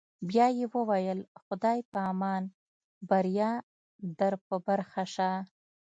بیا 0.29 0.47
یې 0.57 0.65
وویل: 0.75 1.19
خدای 1.43 1.79
په 1.91 1.99
امان، 2.11 2.43
بریا 3.09 3.51
در 4.19 4.33
په 4.45 4.55
برخه 4.67 5.03
شه. 5.13 5.31